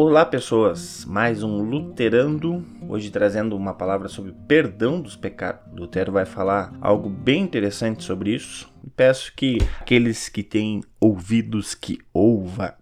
Olá, 0.00 0.24
pessoas! 0.24 1.04
Mais 1.04 1.42
um 1.42 1.60
Luterando, 1.60 2.64
hoje 2.88 3.10
trazendo 3.10 3.56
uma 3.56 3.74
palavra 3.74 4.06
sobre 4.06 4.32
perdão 4.46 5.00
dos 5.00 5.16
pecados. 5.16 5.60
Lutero 5.76 6.12
vai 6.12 6.24
falar 6.24 6.72
algo 6.80 7.08
bem 7.10 7.42
interessante 7.42 8.04
sobre 8.04 8.32
isso. 8.32 8.72
Peço 8.94 9.32
que 9.34 9.58
aqueles 9.80 10.28
que 10.28 10.44
têm 10.44 10.84
ouvidos 11.00 11.74
que 11.74 11.98
ouva. 12.14 12.76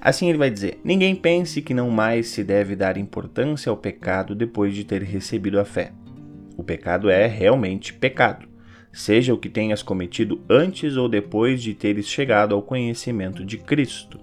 Assim 0.00 0.28
ele 0.28 0.38
vai 0.38 0.52
dizer: 0.52 0.78
Ninguém 0.84 1.16
pense 1.16 1.60
que 1.60 1.74
não 1.74 1.90
mais 1.90 2.28
se 2.28 2.44
deve 2.44 2.76
dar 2.76 2.96
importância 2.96 3.68
ao 3.68 3.76
pecado 3.76 4.32
depois 4.32 4.72
de 4.72 4.84
ter 4.84 5.02
recebido 5.02 5.58
a 5.58 5.64
fé. 5.64 5.90
O 6.56 6.62
pecado 6.62 7.10
é 7.10 7.26
realmente 7.26 7.92
pecado, 7.92 8.46
seja 8.92 9.34
o 9.34 9.38
que 9.38 9.48
tenhas 9.48 9.82
cometido 9.82 10.40
antes 10.48 10.96
ou 10.96 11.08
depois 11.08 11.60
de 11.60 11.74
teres 11.74 12.06
chegado 12.06 12.54
ao 12.54 12.62
conhecimento 12.62 13.44
de 13.44 13.58
Cristo. 13.58 14.20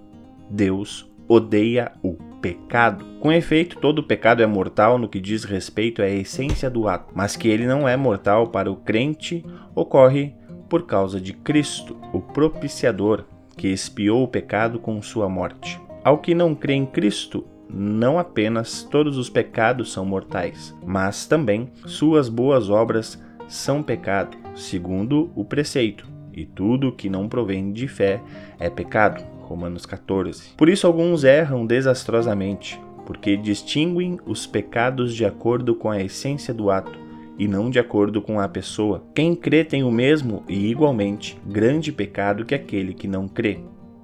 Deus 0.48 1.06
odeia 1.28 1.92
o 2.02 2.14
pecado. 2.40 3.04
Com 3.20 3.30
efeito, 3.32 3.78
todo 3.78 4.02
pecado 4.02 4.42
é 4.42 4.46
mortal 4.46 4.98
no 4.98 5.08
que 5.08 5.20
diz 5.20 5.44
respeito 5.44 6.00
à 6.00 6.08
essência 6.08 6.70
do 6.70 6.88
ato, 6.88 7.12
mas 7.14 7.36
que 7.36 7.48
ele 7.48 7.66
não 7.66 7.88
é 7.88 7.96
mortal 7.96 8.48
para 8.48 8.70
o 8.70 8.76
crente 8.76 9.44
ocorre 9.74 10.34
por 10.68 10.86
causa 10.86 11.20
de 11.20 11.32
Cristo, 11.32 11.96
o 12.12 12.20
propiciador, 12.20 13.24
que 13.56 13.68
expiou 13.68 14.22
o 14.22 14.28
pecado 14.28 14.78
com 14.78 15.02
sua 15.02 15.28
morte. 15.28 15.80
Ao 16.04 16.18
que 16.18 16.34
não 16.34 16.54
crê 16.54 16.74
em 16.74 16.86
Cristo, 16.86 17.44
não 17.68 18.18
apenas 18.18 18.82
todos 18.82 19.18
os 19.18 19.28
pecados 19.28 19.92
são 19.92 20.04
mortais, 20.04 20.74
mas 20.84 21.26
também 21.26 21.70
suas 21.86 22.28
boas 22.28 22.70
obras 22.70 23.22
são 23.48 23.82
pecado, 23.82 24.36
segundo 24.54 25.30
o 25.34 25.44
preceito, 25.44 26.06
e 26.38 26.46
tudo 26.46 26.92
que 26.92 27.10
não 27.10 27.28
provém 27.28 27.72
de 27.72 27.88
fé 27.88 28.20
é 28.58 28.70
pecado. 28.70 29.24
Romanos 29.42 29.86
14. 29.86 30.50
Por 30.56 30.68
isso 30.68 30.86
alguns 30.86 31.24
erram 31.24 31.66
desastrosamente, 31.66 32.78
porque 33.06 33.36
distinguem 33.36 34.18
os 34.26 34.46
pecados 34.46 35.14
de 35.14 35.24
acordo 35.24 35.74
com 35.74 35.90
a 35.90 36.02
essência 36.02 36.52
do 36.52 36.70
ato 36.70 36.98
e 37.38 37.48
não 37.48 37.70
de 37.70 37.78
acordo 37.78 38.20
com 38.20 38.38
a 38.38 38.48
pessoa. 38.48 39.02
Quem 39.14 39.34
crê 39.34 39.64
tem 39.64 39.82
o 39.82 39.90
mesmo 39.90 40.42
e 40.48 40.66
igualmente 40.66 41.40
grande 41.46 41.90
pecado 41.90 42.44
que 42.44 42.54
aquele 42.54 42.92
que 42.92 43.08
não 43.08 43.26
crê. 43.26 43.60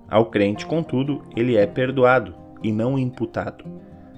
Ao 0.09 0.27
crente, 0.27 0.65
contudo, 0.65 1.23
ele 1.37 1.57
é 1.57 1.67
perdoado 1.67 2.35
e 2.63 2.73
não 2.73 2.99
imputado. 2.99 3.65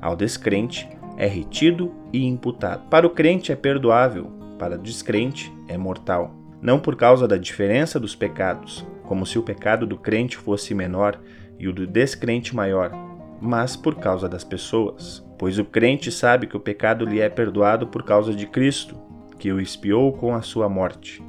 Ao 0.00 0.14
descrente, 0.14 0.88
é 1.16 1.26
retido 1.26 1.92
e 2.12 2.24
imputado. 2.24 2.88
Para 2.88 3.06
o 3.06 3.10
crente 3.10 3.50
é 3.50 3.56
perdoável, 3.56 4.30
para 4.58 4.76
o 4.76 4.82
descrente 4.82 5.52
é 5.66 5.76
mortal. 5.76 6.45
Não 6.60 6.78
por 6.78 6.96
causa 6.96 7.28
da 7.28 7.36
diferença 7.36 8.00
dos 8.00 8.14
pecados, 8.14 8.86
como 9.04 9.24
se 9.24 9.38
o 9.38 9.42
pecado 9.42 9.86
do 9.86 9.96
crente 9.96 10.36
fosse 10.36 10.74
menor 10.74 11.20
e 11.58 11.68
o 11.68 11.72
do 11.72 11.86
descrente 11.86 12.54
maior, 12.54 12.92
mas 13.40 13.76
por 13.76 13.96
causa 13.96 14.28
das 14.28 14.44
pessoas. 14.44 15.24
Pois 15.38 15.58
o 15.58 15.64
crente 15.64 16.10
sabe 16.10 16.46
que 16.46 16.56
o 16.56 16.60
pecado 16.60 17.04
lhe 17.04 17.20
é 17.20 17.28
perdoado 17.28 17.86
por 17.86 18.02
causa 18.02 18.34
de 18.34 18.46
Cristo, 18.46 18.96
que 19.38 19.52
o 19.52 19.60
expiou 19.60 20.12
com 20.12 20.34
a 20.34 20.42
sua 20.42 20.68
morte. 20.68 21.22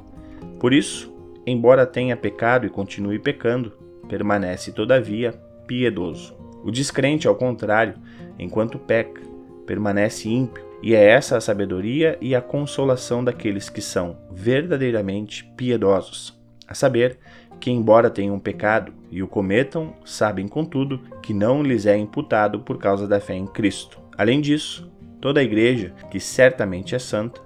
Por 0.58 0.72
isso, 0.72 1.14
embora 1.46 1.86
tenha 1.86 2.16
pecado 2.16 2.66
e 2.66 2.70
continue 2.70 3.18
pecando, 3.18 3.72
permanece 4.08 4.72
todavia 4.72 5.32
piedoso. 5.66 6.36
O 6.64 6.70
descrente, 6.70 7.28
ao 7.28 7.36
contrário, 7.36 7.94
enquanto 8.38 8.78
peca, 8.78 9.20
permanece 9.68 10.30
ímpio, 10.30 10.64
e 10.82 10.94
é 10.94 11.04
essa 11.04 11.36
a 11.36 11.40
sabedoria 11.42 12.16
e 12.22 12.34
a 12.34 12.40
consolação 12.40 13.22
daqueles 13.22 13.68
que 13.68 13.82
são 13.82 14.16
verdadeiramente 14.32 15.44
piedosos 15.56 16.38
a 16.66 16.74
saber, 16.74 17.18
que 17.60 17.70
embora 17.70 18.10
tenham 18.10 18.38
pecado 18.38 18.92
e 19.10 19.22
o 19.22 19.28
cometam, 19.28 19.94
sabem 20.04 20.46
contudo 20.46 21.00
que 21.22 21.34
não 21.34 21.62
lhes 21.62 21.86
é 21.86 21.96
imputado 21.96 22.60
por 22.60 22.78
causa 22.78 23.08
da 23.08 23.20
fé 23.20 23.34
em 23.34 23.46
Cristo. 23.46 23.98
Além 24.16 24.40
disso, 24.40 24.90
toda 25.20 25.40
a 25.40 25.42
igreja, 25.42 25.94
que 26.10 26.20
certamente 26.20 26.94
é 26.94 26.98
santa, 26.98 27.40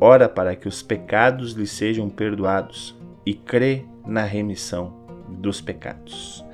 ora 0.00 0.28
para 0.28 0.54
que 0.54 0.68
os 0.68 0.82
pecados 0.82 1.52
lhe 1.52 1.66
sejam 1.66 2.10
perdoados 2.10 2.96
e 3.24 3.32
crê 3.32 3.84
na 4.06 4.24
remissão 4.24 4.92
dos 5.28 5.60
pecados. 5.60 6.44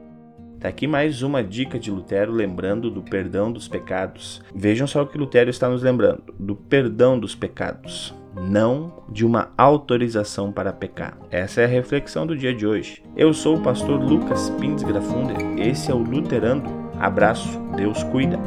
Está 0.60 0.68
aqui 0.68 0.86
mais 0.86 1.22
uma 1.22 1.42
dica 1.42 1.78
de 1.78 1.90
Lutero 1.90 2.30
lembrando 2.30 2.90
do 2.90 3.00
perdão 3.00 3.50
dos 3.50 3.66
pecados. 3.66 4.42
Vejam 4.54 4.86
só 4.86 5.02
o 5.02 5.06
que 5.06 5.16
Lutero 5.16 5.48
está 5.48 5.70
nos 5.70 5.82
lembrando: 5.82 6.34
do 6.38 6.54
perdão 6.54 7.18
dos 7.18 7.34
pecados 7.34 8.14
não 8.38 9.02
de 9.08 9.24
uma 9.24 9.52
autorização 9.56 10.52
para 10.52 10.70
pecar. 10.70 11.18
Essa 11.30 11.62
é 11.62 11.64
a 11.64 11.68
reflexão 11.68 12.26
do 12.26 12.36
dia 12.36 12.54
de 12.54 12.66
hoje. 12.66 13.02
Eu 13.16 13.32
sou 13.32 13.56
o 13.56 13.62
pastor 13.62 13.98
Lucas 13.98 14.50
Pins 14.60 14.82
Grafunder, 14.82 15.36
esse 15.58 15.90
é 15.90 15.94
o 15.94 15.98
Luterando. 15.98 16.70
Abraço, 16.98 17.58
Deus 17.74 18.02
cuida. 18.04 18.38